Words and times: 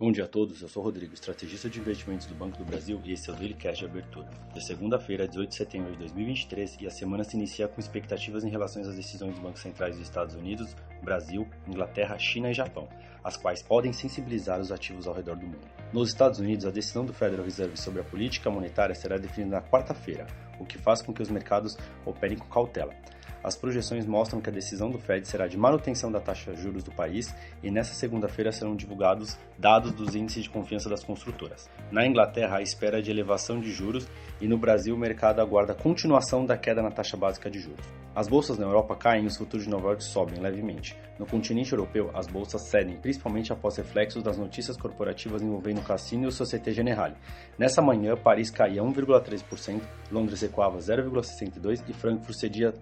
Bom 0.00 0.12
dia 0.12 0.26
a 0.26 0.28
todos, 0.28 0.62
eu 0.62 0.68
sou 0.68 0.80
Rodrigo, 0.80 1.12
estrategista 1.12 1.68
de 1.68 1.80
investimentos 1.80 2.24
do 2.28 2.34
Banco 2.36 2.56
do 2.56 2.64
Brasil 2.64 3.00
e 3.04 3.14
esse 3.14 3.28
é 3.28 3.32
o 3.32 3.36
Daily 3.36 3.54
Cash 3.54 3.78
de 3.78 3.84
abertura. 3.84 4.30
De 4.54 4.64
segunda-feira, 4.64 5.26
18 5.26 5.48
de 5.48 5.56
setembro 5.56 5.90
de 5.90 5.98
2023 5.98 6.76
e 6.80 6.86
a 6.86 6.90
semana 6.90 7.24
se 7.24 7.36
inicia 7.36 7.66
com 7.66 7.80
expectativas 7.80 8.44
em 8.44 8.48
relação 8.48 8.80
às 8.80 8.94
decisões 8.94 9.32
dos 9.32 9.42
bancos 9.42 9.60
centrais 9.60 9.96
dos 9.96 10.06
Estados 10.06 10.36
Unidos, 10.36 10.72
Brasil, 11.02 11.48
Inglaterra, 11.66 12.16
China 12.16 12.48
e 12.48 12.54
Japão, 12.54 12.88
as 13.24 13.36
quais 13.36 13.60
podem 13.60 13.92
sensibilizar 13.92 14.60
os 14.60 14.70
ativos 14.70 15.08
ao 15.08 15.14
redor 15.14 15.34
do 15.34 15.46
mundo. 15.46 15.66
Nos 15.92 16.10
Estados 16.10 16.38
Unidos, 16.38 16.64
a 16.64 16.70
decisão 16.70 17.04
do 17.04 17.12
Federal 17.12 17.44
Reserve 17.44 17.76
sobre 17.76 18.00
a 18.00 18.04
política 18.04 18.48
monetária 18.48 18.94
será 18.94 19.18
definida 19.18 19.56
na 19.56 19.62
quarta-feira, 19.62 20.28
o 20.60 20.64
que 20.64 20.78
faz 20.78 21.02
com 21.02 21.12
que 21.12 21.22
os 21.22 21.28
mercados 21.28 21.76
operem 22.06 22.38
com 22.38 22.46
cautela. 22.46 22.94
As 23.42 23.56
projeções 23.56 24.06
mostram 24.06 24.40
que 24.40 24.50
a 24.50 24.52
decisão 24.52 24.90
do 24.90 24.98
Fed 24.98 25.26
será 25.26 25.46
de 25.46 25.56
manutenção 25.56 26.10
da 26.10 26.20
taxa 26.20 26.52
de 26.52 26.60
juros 26.60 26.82
do 26.82 26.90
país 26.90 27.34
e 27.62 27.70
nesta 27.70 27.94
segunda-feira 27.94 28.52
serão 28.52 28.74
divulgados 28.74 29.36
dados 29.58 29.92
dos 29.92 30.14
índices 30.14 30.44
de 30.44 30.50
confiança 30.50 30.88
das 30.88 31.04
construtoras. 31.04 31.68
Na 31.90 32.06
Inglaterra, 32.06 32.58
a 32.58 32.62
espera 32.62 33.02
de 33.02 33.10
elevação 33.10 33.60
de 33.60 33.72
juros 33.72 34.08
e 34.40 34.46
no 34.46 34.58
Brasil 34.58 34.94
o 34.94 34.98
mercado 34.98 35.40
aguarda 35.40 35.74
continuação 35.74 36.44
da 36.44 36.56
queda 36.56 36.82
na 36.82 36.90
taxa 36.90 37.16
básica 37.16 37.50
de 37.50 37.60
juros. 37.60 37.86
As 38.14 38.26
bolsas 38.26 38.58
na 38.58 38.66
Europa 38.66 38.96
caem 38.96 39.24
e 39.24 39.26
os 39.28 39.36
futuros 39.36 39.64
de 39.64 39.70
Nova 39.70 39.88
York 39.88 40.02
sobem 40.02 40.40
levemente. 40.40 40.96
No 41.18 41.26
continente 41.26 41.72
europeu, 41.72 42.10
as 42.14 42.26
bolsas 42.26 42.62
cedem, 42.62 42.96
principalmente 42.96 43.52
após 43.52 43.76
reflexos 43.76 44.22
das 44.22 44.36
notícias 44.36 44.76
corporativas 44.76 45.42
envolvendo 45.42 45.78
o 45.78 45.84
Cassino 45.84 46.24
e 46.24 46.26
o 46.26 46.32
Societe 46.32 46.72
Generale. 46.72 47.14
Nessa 47.56 47.80
manhã, 47.80 48.16
Paris 48.16 48.50
caía 48.50 48.82
1,3%, 48.82 49.80
Londres 50.10 50.40
recuava 50.40 50.78
0,62% 50.78 51.84
e 51.88 51.92
Frankfurt 51.92 52.38
cedia 52.38 52.74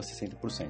0,60%. 0.00 0.68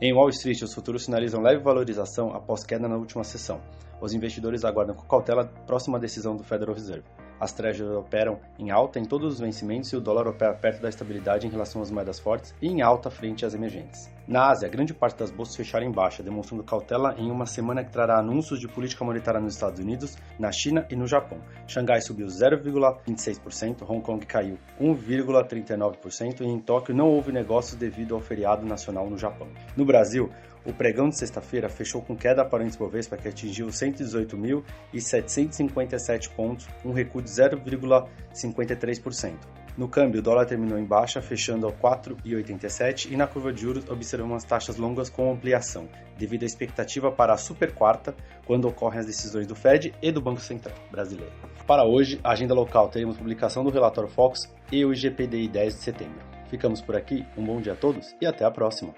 Em 0.00 0.12
Wall 0.12 0.28
Street, 0.28 0.62
os 0.62 0.72
futuros 0.72 1.04
sinalizam 1.04 1.42
leve 1.42 1.62
valorização 1.62 2.32
após 2.32 2.64
queda 2.64 2.88
na 2.88 2.96
última 2.96 3.24
sessão. 3.24 3.60
Os 4.00 4.14
investidores 4.14 4.64
aguardam 4.64 4.94
com 4.94 5.06
cautela 5.06 5.42
a 5.42 5.60
próxima 5.66 5.98
decisão 5.98 6.36
do 6.36 6.44
Federal 6.44 6.74
Reserve. 6.74 7.04
As 7.40 7.52
treasuries 7.52 7.96
operam 7.96 8.38
em 8.58 8.70
alta 8.70 8.98
em 8.98 9.04
todos 9.04 9.34
os 9.34 9.40
vencimentos 9.40 9.92
e 9.92 9.96
o 9.96 10.00
dólar 10.00 10.28
opera 10.28 10.54
perto 10.54 10.82
da 10.82 10.88
estabilidade 10.88 11.46
em 11.46 11.50
relação 11.50 11.82
às 11.82 11.90
moedas 11.90 12.18
fortes 12.18 12.54
e 12.62 12.68
em 12.68 12.80
alta 12.80 13.10
frente 13.10 13.44
às 13.44 13.54
emergentes. 13.54 14.08
Na 14.28 14.50
Ásia, 14.50 14.68
grande 14.68 14.92
parte 14.92 15.16
das 15.16 15.30
bolsas 15.30 15.56
fecharam 15.56 15.86
em 15.86 15.90
baixa, 15.90 16.22
demonstrando 16.22 16.62
cautela 16.62 17.14
em 17.16 17.30
uma 17.30 17.46
semana 17.46 17.82
que 17.82 17.90
trará 17.90 18.18
anúncios 18.18 18.60
de 18.60 18.68
política 18.68 19.02
monetária 19.02 19.40
nos 19.40 19.54
Estados 19.54 19.80
Unidos, 19.80 20.18
na 20.38 20.52
China 20.52 20.86
e 20.90 20.96
no 20.96 21.06
Japão. 21.06 21.38
Xangai 21.66 22.02
subiu 22.02 22.26
0,26%, 22.26 23.88
Hong 23.88 24.02
Kong 24.02 24.26
caiu 24.26 24.58
1,39% 24.78 26.42
e 26.42 26.44
em 26.44 26.60
Tóquio 26.60 26.94
não 26.94 27.08
houve 27.08 27.32
negócios 27.32 27.74
devido 27.74 28.14
ao 28.14 28.20
feriado 28.20 28.66
nacional 28.66 29.08
no 29.08 29.16
Japão. 29.16 29.48
No 29.74 29.86
Brasil, 29.86 30.30
o 30.62 30.74
pregão 30.74 31.08
de 31.08 31.16
sexta-feira 31.16 31.70
fechou 31.70 32.02
com 32.02 32.14
queda 32.14 32.44
para 32.44 32.62
o 32.62 32.70
Bovespa 32.78 33.16
que 33.16 33.28
atingiu 33.28 33.68
118.757 33.68 36.28
pontos, 36.34 36.68
um 36.84 36.92
recuo 36.92 37.22
de 37.22 37.30
0,53%. 37.30 39.67
No 39.78 39.86
câmbio, 39.86 40.18
o 40.18 40.22
dólar 40.22 40.44
terminou 40.44 40.76
em 40.76 40.84
baixa, 40.84 41.22
fechando 41.22 41.64
ao 41.64 41.72
4,87 41.72 43.12
e 43.12 43.16
na 43.16 43.28
curva 43.28 43.52
de 43.52 43.60
juros 43.60 43.88
observamos 43.88 44.42
taxas 44.42 44.76
longas 44.76 45.08
com 45.08 45.30
ampliação, 45.30 45.88
devido 46.18 46.42
à 46.42 46.46
expectativa 46.46 47.12
para 47.12 47.32
a 47.32 47.36
super 47.36 47.72
quarta, 47.72 48.12
quando 48.44 48.66
ocorrem 48.66 48.98
as 48.98 49.06
decisões 49.06 49.46
do 49.46 49.54
Fed 49.54 49.94
e 50.02 50.10
do 50.10 50.20
Banco 50.20 50.40
Central 50.40 50.74
brasileiro. 50.90 51.32
Para 51.64 51.84
hoje, 51.84 52.18
a 52.24 52.32
agenda 52.32 52.54
local 52.54 52.88
teremos 52.88 53.16
publicação 53.16 53.62
do 53.62 53.70
relatório 53.70 54.10
Fox 54.10 54.52
e 54.72 54.84
o 54.84 54.92
IGPDI 54.92 55.46
10 55.46 55.74
de 55.74 55.80
setembro. 55.80 56.26
Ficamos 56.48 56.80
por 56.80 56.96
aqui, 56.96 57.24
um 57.36 57.44
bom 57.44 57.60
dia 57.60 57.74
a 57.74 57.76
todos 57.76 58.16
e 58.20 58.26
até 58.26 58.44
a 58.44 58.50
próxima! 58.50 58.92